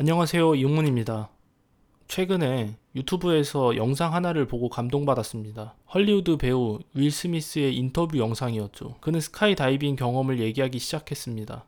안녕하세요 0.00 0.54
이용문입니다. 0.54 1.28
최근에 2.06 2.76
유튜브에서 2.94 3.74
영상 3.74 4.14
하나를 4.14 4.46
보고 4.46 4.68
감동받았습니다. 4.68 5.74
헐리우드 5.92 6.36
배우 6.36 6.78
윌 6.94 7.10
스미스의 7.10 7.74
인터뷰 7.74 8.16
영상이었죠. 8.16 8.94
그는 9.00 9.20
스카이 9.20 9.56
다이빙 9.56 9.96
경험을 9.96 10.38
얘기하기 10.38 10.78
시작했습니다. 10.78 11.64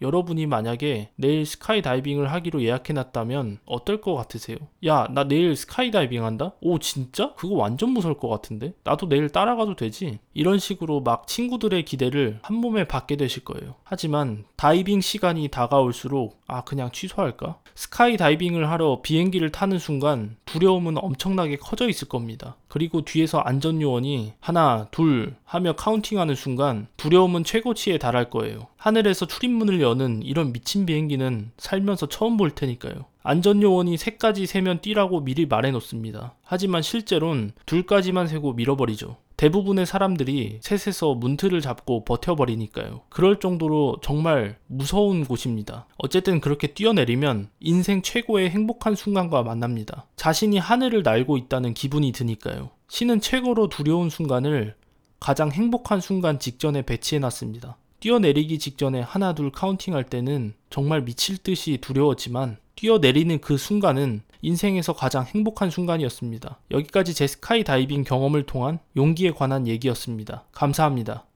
여러분이 0.00 0.46
만약에 0.46 1.10
내일 1.16 1.44
스카이 1.44 1.82
다이빙을 1.82 2.30
하기로 2.32 2.62
예약해놨다면 2.62 3.58
어떨 3.66 4.00
것 4.00 4.14
같으세요? 4.14 4.56
야, 4.86 5.06
나 5.10 5.24
내일 5.24 5.56
스카이 5.56 5.90
다이빙 5.90 6.24
한다? 6.24 6.52
오, 6.60 6.78
진짜? 6.78 7.34
그거 7.34 7.54
완전 7.54 7.90
무서울 7.90 8.16
것 8.18 8.28
같은데? 8.28 8.74
나도 8.84 9.08
내일 9.08 9.28
따라가도 9.28 9.74
되지? 9.76 10.18
이런 10.34 10.58
식으로 10.58 11.00
막 11.00 11.26
친구들의 11.26 11.84
기대를 11.84 12.38
한 12.42 12.56
몸에 12.56 12.84
받게 12.84 13.16
되실 13.16 13.44
거예요. 13.44 13.74
하지만 13.84 14.44
다이빙 14.56 15.00
시간이 15.00 15.48
다가올수록 15.48 16.40
아, 16.46 16.62
그냥 16.62 16.90
취소할까? 16.92 17.58
스카이 17.74 18.16
다이빙을 18.16 18.70
하러 18.70 19.00
비행기를 19.02 19.52
타는 19.52 19.78
순간 19.78 20.36
두려움은 20.48 20.96
엄청나게 20.98 21.56
커져 21.56 21.88
있을 21.88 22.08
겁니다. 22.08 22.56
그리고 22.68 23.04
뒤에서 23.04 23.38
안전요원이 23.38 24.32
하나, 24.40 24.88
둘 24.90 25.34
하며 25.44 25.74
counting하는 25.74 26.34
순간 26.34 26.86
두려움은 26.96 27.44
최고치에 27.44 27.98
달할 27.98 28.30
거예요. 28.30 28.66
하늘에서 28.76 29.26
출입문을 29.26 29.80
여는 29.80 30.22
이런 30.22 30.52
미친 30.52 30.86
비행기는 30.86 31.50
살면서 31.58 32.08
처음 32.08 32.36
볼 32.36 32.50
테니까요. 32.50 33.04
안전요원이 33.22 33.98
세까지 33.98 34.46
세면 34.46 34.80
뛰라고 34.80 35.20
미리 35.20 35.44
말해놓습니다. 35.44 36.34
하지만 36.42 36.80
실제론 36.80 37.52
둘까지만 37.66 38.26
세고 38.26 38.54
밀어버리죠. 38.54 39.16
대부분의 39.38 39.86
사람들이 39.86 40.58
셋에서 40.62 41.14
문틀을 41.14 41.60
잡고 41.60 42.04
버텨버리니까요. 42.04 43.02
그럴 43.08 43.38
정도로 43.38 43.98
정말 44.02 44.58
무서운 44.66 45.24
곳입니다. 45.24 45.86
어쨌든 45.96 46.40
그렇게 46.40 46.66
뛰어내리면 46.74 47.48
인생 47.60 48.02
최고의 48.02 48.50
행복한 48.50 48.96
순간과 48.96 49.44
만납니다. 49.44 50.06
자신이 50.16 50.58
하늘을 50.58 51.04
날고 51.04 51.36
있다는 51.36 51.72
기분이 51.72 52.10
드니까요. 52.10 52.70
신은 52.88 53.20
최고로 53.20 53.68
두려운 53.68 54.10
순간을 54.10 54.74
가장 55.20 55.52
행복한 55.52 56.00
순간 56.00 56.40
직전에 56.40 56.82
배치해놨습니다. 56.82 57.76
뛰어내리기 58.00 58.58
직전에 58.58 59.00
하나 59.00 59.34
둘 59.36 59.52
카운팅할 59.52 60.02
때는 60.04 60.54
정말 60.68 61.04
미칠 61.04 61.38
듯이 61.38 61.78
두려웠지만 61.80 62.58
뛰어내리는 62.78 63.40
그 63.40 63.56
순간은 63.56 64.22
인생에서 64.40 64.92
가장 64.92 65.24
행복한 65.24 65.68
순간이었습니다. 65.68 66.60
여기까지 66.70 67.12
제 67.12 67.26
스카이 67.26 67.64
다이빙 67.64 68.04
경험을 68.04 68.46
통한 68.46 68.78
용기에 68.96 69.32
관한 69.32 69.66
얘기였습니다. 69.66 70.44
감사합니다. 70.52 71.26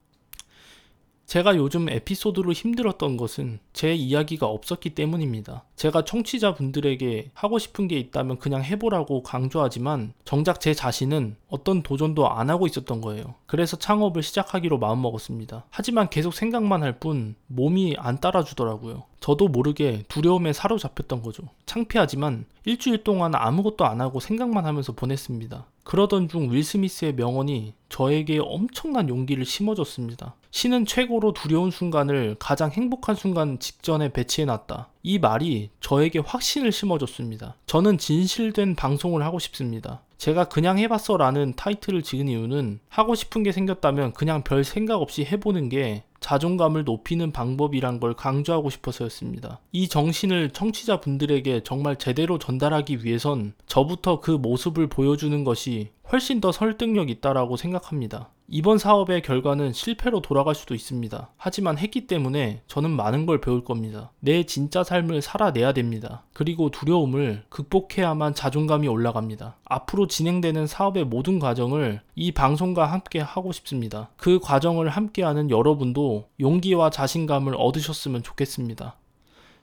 제가 1.25 1.57
요즘 1.57 1.89
에피소드로 1.89 2.53
힘들었던 2.53 3.17
것은 3.17 3.59
제 3.73 3.93
이야기가 3.93 4.45
없었기 4.47 4.91
때문입니다. 4.91 5.65
제가 5.83 6.05
청취자분들에게 6.05 7.31
하고 7.33 7.59
싶은 7.59 7.89
게 7.89 7.99
있다면 7.99 8.39
그냥 8.39 8.63
해보라고 8.63 9.21
강조하지만 9.21 10.13
정작 10.23 10.61
제 10.61 10.73
자신은 10.73 11.35
어떤 11.49 11.83
도전도 11.83 12.29
안 12.29 12.49
하고 12.49 12.67
있었던 12.67 13.01
거예요. 13.01 13.35
그래서 13.47 13.75
창업을 13.75 14.23
시작하기로 14.23 14.77
마음먹었습니다. 14.77 15.65
하지만 15.69 16.09
계속 16.09 16.33
생각만 16.33 16.83
할 16.83 16.93
뿐 16.99 17.35
몸이 17.47 17.95
안 17.97 18.21
따라주더라고요. 18.21 19.03
저도 19.19 19.49
모르게 19.49 20.03
두려움에 20.07 20.53
사로잡혔던 20.53 21.21
거죠. 21.21 21.43
창피하지만 21.65 22.45
일주일 22.65 23.03
동안 23.03 23.35
아무것도 23.35 23.83
안 23.85 23.99
하고 23.99 24.21
생각만 24.21 24.65
하면서 24.65 24.93
보냈습니다. 24.93 25.65
그러던 25.83 26.29
중 26.29 26.51
윌 26.51 26.63
스미스의 26.63 27.15
명언이 27.15 27.73
저에게 27.89 28.39
엄청난 28.39 29.09
용기를 29.09 29.43
심어줬습니다. 29.43 30.35
신은 30.51 30.85
최고로 30.85 31.33
두려운 31.33 31.71
순간을 31.71 32.35
가장 32.37 32.69
행복한 32.69 33.15
순간 33.15 33.59
직전에 33.59 34.13
배치해놨다. 34.13 34.89
이 35.01 35.19
말이 35.19 35.71
저에게 35.79 36.19
확신을 36.19 36.71
심어줬습니다. 36.71 37.55
저는 37.65 37.97
진실된 37.97 38.75
방송을 38.75 39.23
하고 39.23 39.39
싶습니다. 39.39 40.01
제가 40.17 40.45
그냥 40.45 40.79
해봤어 40.79 41.17
라는 41.17 41.53
타이틀을 41.55 42.01
지은 42.01 42.29
이유는 42.29 42.79
하고 42.87 43.13
싶은 43.13 43.43
게 43.43 43.51
생겼다면 43.51 44.13
그냥 44.13 44.43
별 44.43 44.63
생각 44.63 45.01
없이 45.01 45.25
해보는 45.25 45.67
게 45.67 46.03
자존감을 46.21 46.85
높이는 46.85 47.33
방법이란 47.33 47.99
걸 47.99 48.13
강조하고 48.13 48.69
싶어서였습니다. 48.69 49.59
이 49.73 49.89
정신을 49.89 50.51
청취자분들에게 50.51 51.63
정말 51.65 51.97
제대로 51.97 52.39
전달하기 52.39 53.03
위해선 53.03 53.53
저부터 53.67 54.21
그 54.21 54.31
모습을 54.31 54.87
보여주는 54.87 55.43
것이 55.43 55.89
훨씬 56.13 56.39
더 56.39 56.51
설득력 56.51 57.09
있다라고 57.09 57.57
생각합니다. 57.57 58.29
이번 58.47 58.77
사업의 58.77 59.23
결과는 59.23 59.73
실패로 59.73 60.21
돌아갈 60.21 60.53
수도 60.53 60.75
있습니다. 60.75 61.31
하지만 61.37 61.79
했기 61.79 62.05
때문에 62.05 62.61
저는 62.67 62.91
많은 62.91 63.25
걸 63.25 63.41
배울 63.41 63.63
겁니다. 63.63 64.11
내 64.19 64.43
진짜 64.43 64.83
삶을 64.83 65.23
살아내야 65.23 65.73
됩니다. 65.73 66.23
그리고 66.31 66.69
두려움을 66.69 67.45
극복해야만 67.49 68.35
자존감이 68.35 68.87
올라갑니다. 68.87 69.57
앞으로 69.65 70.07
진행되는 70.07 70.67
사업의 70.67 71.05
모든 71.05 71.39
과정을 71.39 72.01
이 72.13 72.31
방송과 72.31 72.85
함께 72.85 73.19
하고 73.19 73.51
싶습니다. 73.51 74.11
그 74.15 74.39
과정을 74.39 74.89
함께하는 74.89 75.49
여러분도 75.49 76.27
용기와 76.39 76.91
자신감을 76.91 77.55
얻으셨으면 77.57 78.21
좋겠습니다. 78.21 78.97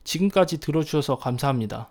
지금까지 0.02 0.58
들어주셔서 0.58 1.18
감사합니다. 1.18 1.88